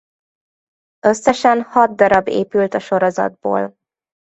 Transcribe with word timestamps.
Összesen 0.99 1.61
hat 1.61 1.95
db 1.95 2.27
épült 2.27 2.73
a 2.73 2.79
sorozatból. 2.79 3.77